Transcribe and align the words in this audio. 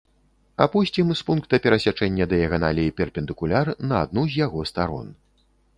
Апусцім 0.65 1.11
з 1.19 1.25
пункта 1.27 1.59
перасячэння 1.67 2.29
дыяганалей 2.33 2.89
перпендыкуляр 3.03 3.65
на 3.93 4.05
адну 4.07 4.29
з 4.31 4.45
яго 4.45 4.59
старон. 4.73 5.07